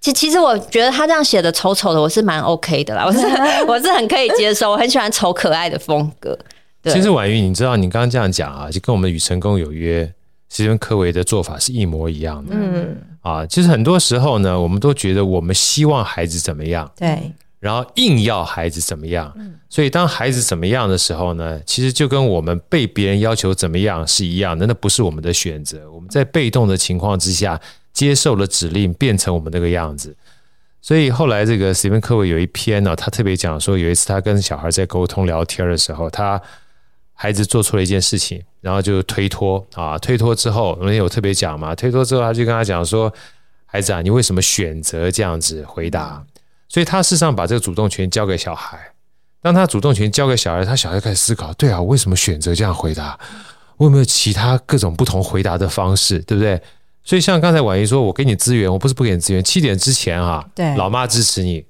[0.03, 3.21] 其其实我觉得他这样写的丑丑的，我是蛮 OK 的啦，我是
[3.67, 6.39] 我是很可以接受，我很喜欢丑可爱的风格。
[6.83, 10.11] 对，其实婉瑜，你知道你刚刚这样讲啊，就跟我们与成功有约，
[10.51, 12.53] 其实跟柯维的做法是一模一样的。
[12.55, 19.33] 嗯啊，其实很多时候呢，我们都觉得我们希望孩子怎么样，对，然后硬要孩子怎么样。
[19.37, 27.61] 嗯，所以当孩子怎么样的时候呢，其实就跟我们被别人要求怎么样是一样的，那不是我们的选择，我们在被动的情况之下。
[27.93, 30.17] 接受了指令，变成我们那个样子。
[30.81, 36.41] 所以后来这个史蒂芬柯维有一篇呢，他特别讲说，有一次他跟小孩在沟通聊天的时候，他
[37.23, 43.13] 孩子做错了一件事情，然后就推脱啊，推脱之后，那天有特别讲嘛，推脱之后他就跟他讲说，
[43.67, 46.25] 孩子啊，你为什么选择这样子回答？
[46.67, 48.79] 所以他事实上把这个主动权交给小孩。
[49.43, 53.19] 当他主动权交给小孩，他小孩开始思考，对啊，我为什么选择这样回答？
[53.77, 56.21] 我有没有其他各种不同回答的方式？
[56.21, 56.59] 对不对？
[57.05, 59.45] 所以像刚才婉仪说，我给你资源，我不是不给你资源。
[59.45, 61.63] 七点之前啊，对，老妈支持你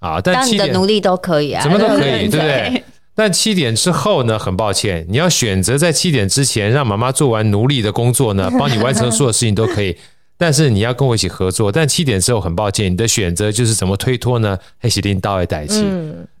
[0.00, 2.84] 啊，但七点当你的努力都可以啊，什么都可以，对不对？
[3.18, 9.96] 但七点之后呢，很抱歉，你要选择在七点之前让妈妈做完奴隶的工作呢，帮你完成所有事情都可以。
[10.38, 11.72] 但是你要跟我一起合作。
[11.72, 14.56] 但七点之后，很抱歉，你的选择就是怎么推脱呢？
[14.78, 15.84] 黑喜丁倒来代气。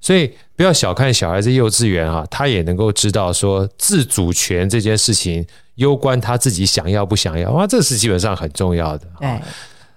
[0.00, 5.44] 所以不要小看小孩子幼稚园啊，他也能够知道说自主权这件事情。
[5.74, 9.04] 攸关他自己想要不想要，哇，这是基本上很重要的。
[9.18, 9.40] 对，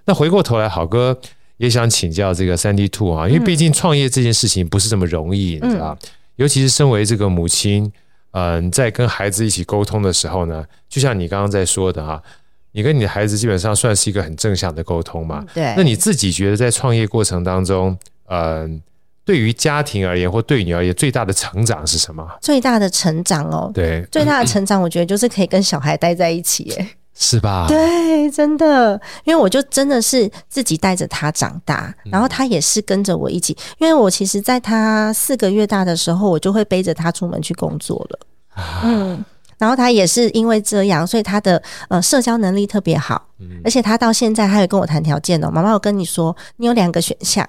[0.05, 1.15] 那回过头来，好哥
[1.57, 5.95] 也想请教这个 Sandy2 啊，因为毕竟创业这件事情不是这么容易，你知道，
[6.41, 7.91] 尤其是身为这个母亲，
[8.31, 12.21] 嗯，在跟孩子一起沟通的时候呢，就像你刚刚在说的哈，
[12.71, 15.45] 你跟你的孩子基本上算是一个很正向的沟通嘛。
[15.53, 18.81] 对，那你自己觉得在创业过程当中，嗯。
[19.23, 22.27] 对于家庭而言，或对你而言，最大的成长是什么？
[22.41, 26.89] 最大的成长哦，对，最大的成长，我觉得就是可以跟小孩待在一起，哎，
[27.21, 27.67] 是吧？
[27.67, 38.19] 对，真的，因为我就真的是自己带着他长大，然后他也是跟着我一起，因为我其实在他四个月大的时候，我就会背着他出门去工作了，
[38.83, 39.23] 嗯。
[39.61, 43.27] 然后他也是因为这样，所以他的呃社交能力特别好，
[43.63, 45.51] 而且他到现在还有跟我谈条件哦。
[45.51, 47.47] 妈妈，我跟你说，你有两个选项，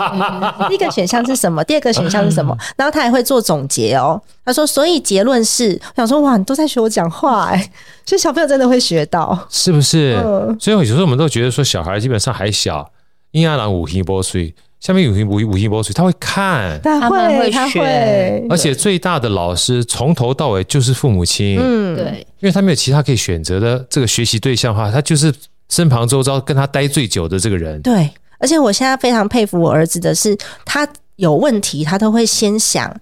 [0.70, 1.62] 第一个选项是什么？
[1.62, 2.56] 第二个选项是什么？
[2.74, 4.18] 然后他还会做总结哦。
[4.46, 7.70] 他说，所以结论是，我想说哇，你都在学我讲话哎，
[8.06, 10.14] 所以小朋友真的会学到，是不是？
[10.58, 12.90] 所以有时候我们都觉得说，小孩基本上还小，
[13.32, 14.54] 婴儿郎五七八岁。
[14.82, 25.32] 下面五行五五行波水，他会看，他会，他会，而且最大的老师从头到尾就是父母亲，嗯，对，因为他没有其他可以选择的这个学习对象的话，他就是
[25.68, 27.80] 身旁周遭跟他待最久的这个人。
[27.80, 32.92] 对，而且我现在非常佩服我儿子的是，他有问题，他都会先想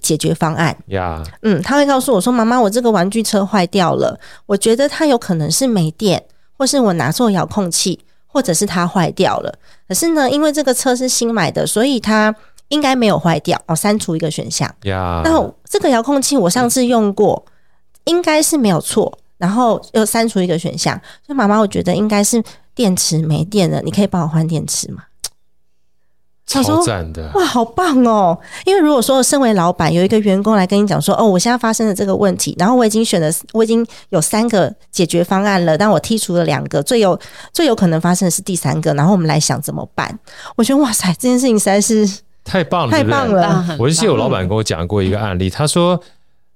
[0.00, 0.76] 解决方案。
[0.86, 6.20] 呀，嗯，他会告诉我说：“妈妈，我这个玩具车坏掉了，我觉得它有可能是没电，
[6.58, 8.00] 或是我拿错遥控器。”
[8.32, 9.54] 或者是它坏掉了，
[9.86, 12.34] 可是呢，因为这个车是新买的，所以它
[12.68, 13.60] 应该没有坏掉。
[13.66, 14.74] 哦，删除一个选项。
[14.84, 17.44] 呀，那这个遥控器我上次用过，
[18.04, 19.18] 应该是没有错。
[19.38, 20.94] 然后又删除一个选项，
[21.26, 22.40] 所以妈妈，我觉得应该是
[22.76, 25.02] 电池没电了，你可以帮我换电池吗？
[26.52, 28.38] 超赞的哇，好棒哦！
[28.64, 37.18] 因为如果说身为老板，有一个员工来跟你讲说，哦，我现在发生了这个问题，然后我已经选了，我已经有三个解决方案了，但我剔除了两个，最有
[37.52, 40.18] 最有可能发生的是第三个，然后我们来想怎么办？
[40.56, 42.08] 我觉得哇塞，这件事情实在是
[42.44, 43.76] 太棒了，太棒了！
[43.78, 46.00] 我记得我老板跟我讲过一个案例，他说，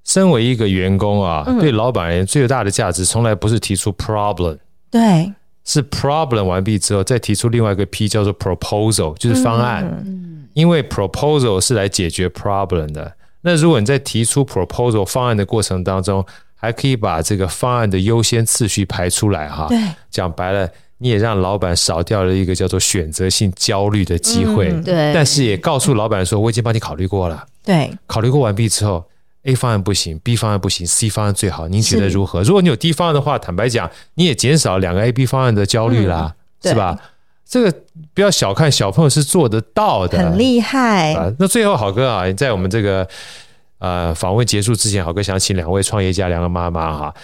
[0.05, 4.59] 身为一个员工啊，对老板而言最大的价值，从来不是提出 problem，
[4.91, 5.33] 对。
[5.67, 9.85] 是 problem 完毕之后，再提出另外一个 P 叫做 proposal，就是方案。
[10.07, 13.13] 嗯，因为 proposal 是来解决 problem 的。
[13.43, 16.25] 那如果你在提出 proposal 方案的过程当中，
[16.55, 19.67] 还可以把这个方案的优先次序排出来哈。
[19.69, 24.71] 对，讲白了，你也让老板少掉了一个叫做选择性焦虑的机会。
[24.83, 27.45] 对，但是也告诉老板说，我已经帮你考虑过了。
[27.65, 29.05] 对，考虑过完毕之后。
[29.47, 32.43] A 方案不行，B 方案不行，C 方案最好，您觉得如何？
[32.43, 36.99] 如果你有 D 方案的话，坦白讲，你也减少两个 A、B 方案的焦虑啦，嗯、是吧？
[37.49, 37.73] 这个
[38.13, 41.15] 不要小看小朋友是做得到的，很厉害。
[41.39, 43.07] 那最后，好哥啊，在我们这个
[43.79, 47.15] 呃访问结束之前，好哥想请两位创业家、两个妈妈哈。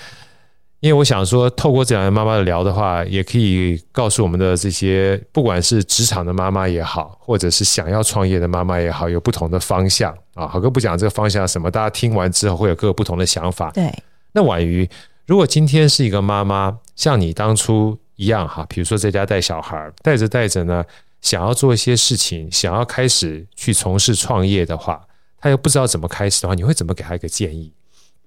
[0.83, 10.49] 因为我想说，透过这两位妈妈的聊的话，也可以告诉我们的这些，不管是职场的妈妈也好，或者是想要创业的妈妈也好，有不同的方向啊。
[10.49, 13.71] 好哥不讲这个方向什么，大家听完之后会有各个不同的想法。
[13.71, 13.95] 对。
[14.33, 14.89] 那婉瑜，
[15.25, 20.85] 如果今天是一个妈妈，像你当初一样哈，比如说在家带小孩，带着带着呢，
[21.21, 25.01] 想要做一些事情，想要开始去从事创业的话，
[25.41, 27.73] 他又不知道怎么开始的话，你会怎么给他一个建议？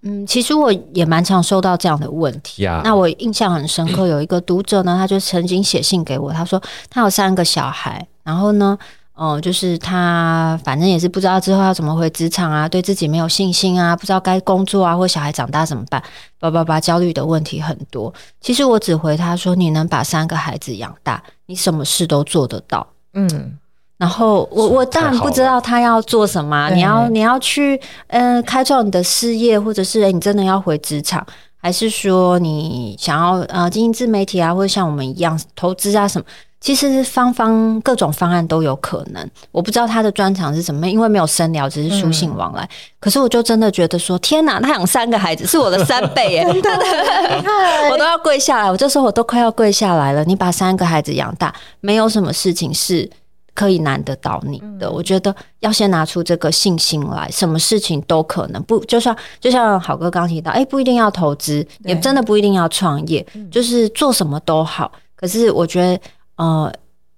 [0.08, 2.62] 嗯，其实我也蛮常收到这样的问题。
[2.62, 8.78] 呀，那我印象很深刻，有一个读者呢，他就曾经写信给我，他说他有三个小孩，然后呢，
[9.18, 16.02] 嗯，就是他反正也是不知道之后要怎么回职场啊，对自己没有信心啊，不知道该工作啊，或小孩长大怎么办，
[16.40, 18.14] 叭叭叭，焦虑的问题很多。
[18.40, 22.86] 其实我只回他说，你能把三个孩子养大，你什么事都做得到。
[23.14, 23.58] 嗯。
[23.98, 31.26] 然后我我当然不知道他要做什么，你要你要去嗯、呃、开创你的事业，或者是诶你真的要回职场，
[31.62, 36.26] 还是说你想要呃经营自媒体啊，或者像我们一样投资啊什么？
[36.60, 39.30] 其实方方各种方案都有可能。
[39.52, 42.64] 我不知道他的专长是什么，因为没有深聊，只是书信往来。
[42.64, 46.44] 嗯、可是我就真的觉得说，天哪，他养三个孩子是我的三倍耶！
[47.92, 50.26] 我都要跪下来，我这时候我都快要跪下来了。
[50.26, 53.10] 你把三个孩子养大，没有什么事情是。
[53.56, 58.62] 可以难得倒你的，我觉得要先拿出这个信心来，什么事情都可能。
[58.64, 64.92] 不，就像就像好哥刚提到，哎、欸，不一定要投资，也真的不一定要创业，就是做什么都好。
[65.16, 66.02] 可是我觉得，
[66.36, 66.70] 呃，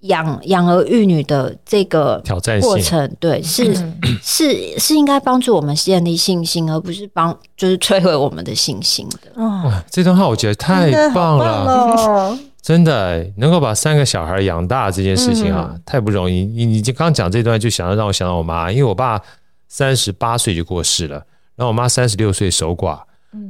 [0.02, 3.74] 养养儿育女的这个挑战过程，对，是
[4.22, 9.42] 是是应该帮助我们建立信心，而不是帮就是摧毁我们的信心的。
[9.42, 12.38] 哇，这段话我觉得太棒了。
[12.62, 16.44] 真的能够把三个小孩养大这件事情啊，嗯、太不容易。
[16.46, 19.22] 你你就刚讲这段，就想要让我想到我妈，因为我爸
[19.70, 21.16] 三十八岁就过世了，
[21.56, 23.00] 然后我妈三十六岁守寡，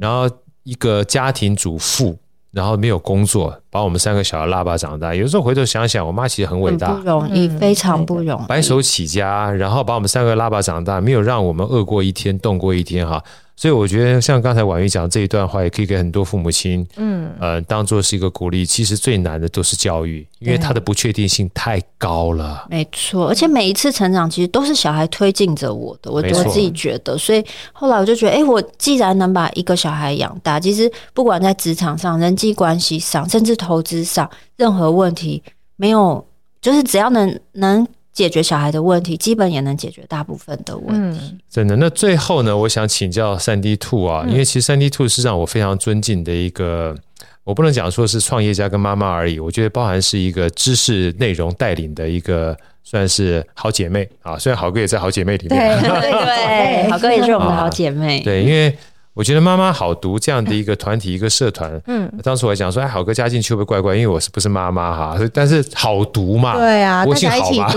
[0.00, 0.30] 然后
[0.62, 2.16] 一个家庭主妇，
[2.52, 5.14] 然后没有工作，把我们三个小孩拉拔长大。
[5.14, 13.22] 有时候回头想想，我妈其实很伟大，不容易，非常不容易，白手起家，然后把我们三个拉拔长大，没有让我们饿过一天，冻过一天哈。
[13.58, 18.64] 所以我觉得，像刚才婉瑜讲这一段话，也可以给很多父母亲，嗯，呃，当做是一个鼓励。
[18.64, 22.64] 其实最难的都是教育，因为它的不确定性太高了。
[22.70, 26.08] 没错，而且每一次成长，其实都是小孩推进着我的。
[26.08, 35.42] 我我自己觉得，所以后来我就觉得，哎，我既然能把一个小孩养大，其实不管在职场上、人际关系上，甚至投资上，任何问题
[35.74, 36.24] 没有，
[36.60, 37.84] 就是只要能能。
[38.18, 41.20] 解决小孩的问题，基本也能解决大部分的问题。
[41.22, 46.96] 嗯、真的，那最后呢，我想请教三 D Two 啊，嗯、因为其实三 D Two 是让我非常尊敬的一个，
[47.44, 54.36] 我不能讲说是创业家跟妈妈而已，我觉得包含是一个知识内容带领的一个，算是好姐妹啊。
[54.36, 58.18] 虽然好哥也在好姐妹里面，对对对， 好哥也是我们的好姐妹。
[58.18, 58.76] 啊、对，因为。
[59.18, 61.68] 我觉得妈妈好读这样的一个团体，一个社团。
[61.88, 63.96] 嗯，当时我还讲说，哎，好哥加进去会不会怪怪？
[63.96, 65.18] 因为我是不是妈妈哈？
[65.34, 67.72] 但是好读嘛，对啊，我姓好嘛，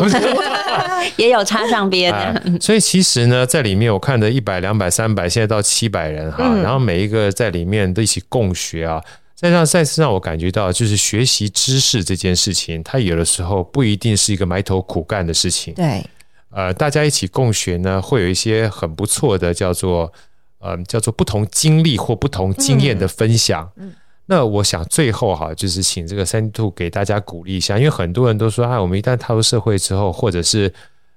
[1.18, 2.14] 也有插上边。
[2.62, 9.02] 所以其实呢，在里面我看的一百、两百、三百，现在到七百人哈，然后每一个在里面都一起共学啊，
[9.36, 15.74] 再让再次让我感觉到，就是学习知识这件事情，它有的时候不一定是一个埋头苦干的事情。
[15.74, 16.06] 对，
[16.52, 20.14] 呃，大家一起共学呢，会有一些很不错的叫做。
[20.62, 23.70] 嗯、呃，叫做不同经历或不同经验的分享。
[23.76, 23.96] 嗯，嗯，
[24.28, 30.72] 那我想最后哈，就是请这个 Sandy2 给大家鼓励一下，因为很多人都说，啊，我们一旦踏入社会之后，或者是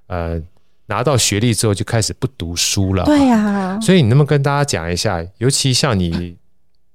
[0.06, 0.40] 呃
[0.86, 3.04] 拿到学历之后，就开始不读书了。
[3.04, 3.78] 对呀。
[3.80, 6.36] 所以你能不能跟大家讲一下，尤其像你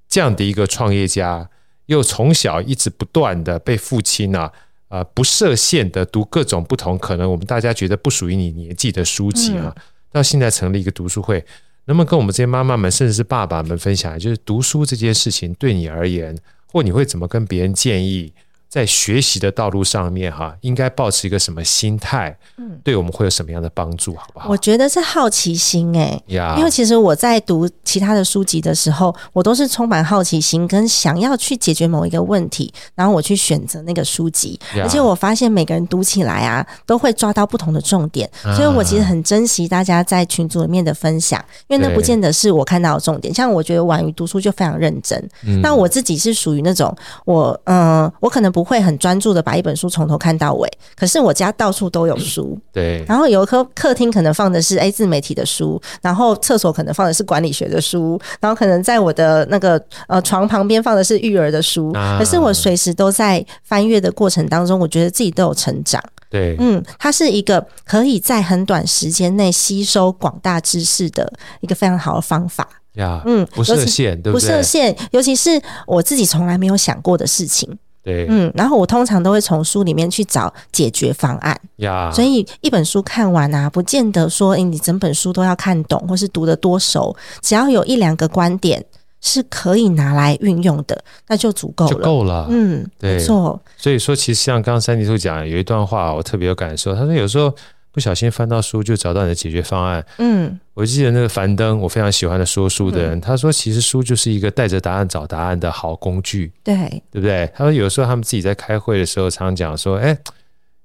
[0.07, 1.49] 这样的一个创业家，
[1.85, 4.51] 又从小一直不断的被父亲啊
[4.89, 9.81] 呃不设限的读各种不同可能我们大家觉得不属于你年纪的书籍啊，嗯、
[10.11, 11.45] 到现在成立一个读书会。
[11.89, 18.31] 能不能跟我们这些妈妈们，甚至是爸爸们分享，就是读书这件事情对你而言，或你会怎么跟别人建议？
[18.69, 22.37] 在学习的道路上面，哈，应该保持一个什么心态？
[22.57, 24.15] 嗯，对我们会有什么样的帮助？
[24.15, 24.47] 好不好？
[24.47, 26.21] 我觉得是好奇心，哎，
[26.55, 34.59] 因为其实我在读其他的书籍的时候，我都是充满好奇心，跟想要去解决某一个问题，然后我去选择那个书籍。
[34.75, 43.33] 而且我发现每个人读起来啊，都会抓到不同的重点，所以我其实很珍惜大家在群组里面的分享，因为那不见得是我看到的重点。
[43.33, 45.27] 像我觉得婉瑜读书就非常认真，
[45.63, 48.58] 那我自己是属于那种我，嗯，我可能不。
[48.59, 53.05] 不会很专注的把一本书从头看到尾，可是我家到处都有书，对。
[53.07, 61.93] 然后有一颗客厅可能放的是 A 自媒体的书，然后厕所可能放的是管理学的书，然后可能在我的那个呃床旁边放的是育儿的书。
[62.17, 66.03] 可是我随时都在翻阅的过程当中，我觉得自己都有成长。
[66.29, 72.67] 对，嗯，它是一个可以在很短时间内吸收广大知识的一个非常好的方法。
[72.95, 74.47] 呀，嗯，不设限，对不对？
[74.49, 77.77] 不设限，尤其是我自己从来没有想过的事情。
[78.01, 82.09] 对，嗯，然后我通常都会从书里面去找解决方案呀。
[82.11, 87.15] 所以一本书看完啊，不见得说，诶，你整本书都要看懂，或是读得多熟。
[87.41, 88.83] 只要有一两个观点
[89.21, 92.47] 是可以拿来运用的，那就足够了，就够了。
[92.49, 93.61] 嗯，对，没错。
[93.75, 96.95] 所以说，其实像刚刚三迪兔讲有一段话，我特别有感受。
[96.95, 97.53] 他说，有时候
[97.91, 100.05] 不小心翻到书，就找到你的解决方案。
[100.17, 106.51] 嗯，我记得那个樊登，我非常喜欢的说书的人，嗯、他说，其实书就是一个带着答案找答案的好工具。
[106.63, 106.75] 对，
[107.11, 107.51] 对不对？
[107.55, 110.17] 他说，有时候他们自己在开会的时候，常常讲说，哎，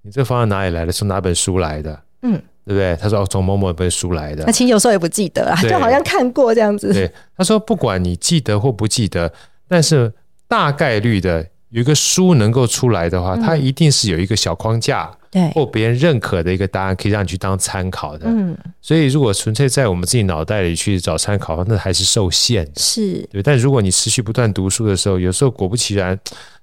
[0.03, 0.93] 你这方案哪里来的？
[0.93, 2.01] 从哪本书来的？
[2.23, 2.41] 嗯。
[2.67, 2.97] 对不对？
[2.97, 6.95] 他说哦从某某一本书来的，那其实有时候也不记得啊，就好像看过这样子。
[6.95, 9.31] 对，他说不管你记得或不记得，
[9.69, 10.11] 但是
[10.49, 18.27] 大概率的有一个书能够出来的话，嗯、它一定是有一个小框架，对，或别人认可的一个答案，可以让你去当参考的。
[18.29, 22.73] 嗯，所以如果纯粹在我们自己脑袋里去找参考，那还是受限的。
[22.77, 23.43] 是，对。
[23.43, 26.17] 但如果你持续不断读书的时候，有时候果不其然，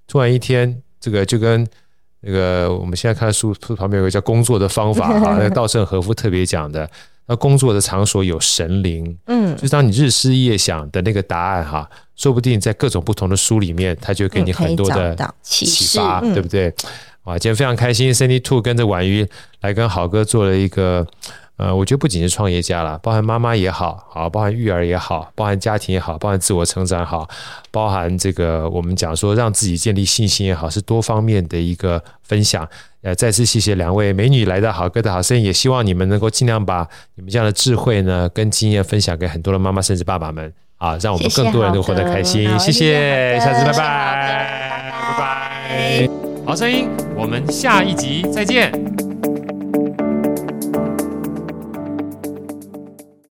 [0.07, 1.67] 突然一天，这个就跟。
[2.23, 6.87] 那个我们现在看书书旁边有个叫工作的方法哈， 那个稻盛和夫特别讲的，
[7.31, 15.65] 那工作的场所有神灵，嗯，就是当你日思夜想的那个答案哈，说不定在各种不同的书里面，它就给你很多的启
[15.97, 16.73] 发，对不对？
[17.23, 19.25] 哇，今天非常开心，Cindy Two 跟着婉瑜
[19.61, 21.07] 来跟好哥做了一个。
[21.61, 27.29] 呃，我觉得不仅是创业家了，包含妈妈也好，好，包含育儿也好，包含家庭也好，包含自我成长也好，
[27.69, 32.67] 包含这个我们讲说让自己建立信心也好，是多方面的一个分享。
[33.03, 42.49] 呃，再次谢谢两位美女来到好哥的好声音，也希望你们能够尽量把你们这样的智慧呢跟经验分享给很多的妈妈甚至爸爸们啊，让我们更多人都活得开心。
[42.57, 46.09] 谢谢，下次拜拜，拜拜。
[46.43, 49.00] 好声音，我们下一集再见。